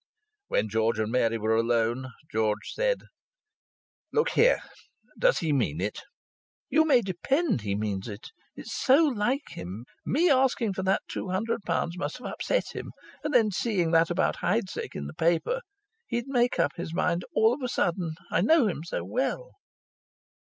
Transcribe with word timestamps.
When 0.47 0.67
George 0.67 0.97
and 0.97 1.11
Mary 1.11 1.37
were 1.37 1.55
alone, 1.55 2.09
George 2.31 2.71
said: 2.73 3.03
"Look 4.11 4.29
here! 4.29 4.59
Does 5.19 5.37
he 5.37 5.53
mean 5.53 5.79
it?" 5.79 6.01
"You 6.71 6.85
may 6.85 7.01
depend 7.03 7.61
he 7.61 7.75
means 7.75 8.07
it. 8.07 8.31
It's 8.55 8.73
so 8.73 9.03
like 9.05 9.47
him. 9.49 9.85
Me 10.03 10.27
asking 10.31 10.73
for 10.73 10.81
that 10.81 11.03
£200 11.11 11.59
must 11.99 12.17
have 12.17 12.25
upset 12.25 12.75
him. 12.75 12.91
And 13.23 13.31
then 13.31 13.51
seeing 13.51 13.91
that 13.91 14.09
about 14.09 14.37
Heidsieck 14.37 14.95
in 14.95 15.05
the 15.05 15.13
paper 15.13 15.61
he'd 16.07 16.25
make 16.27 16.57
up 16.57 16.71
his 16.77 16.95
mind 16.95 17.23
all 17.35 17.53
of 17.53 17.61
a 17.61 17.67
sudden 17.67 18.15
I 18.31 18.41
know 18.41 18.65
him 18.67 18.83
so 18.83 19.03
well." 19.05 19.51